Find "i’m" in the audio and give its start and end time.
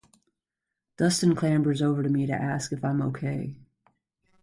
2.83-3.03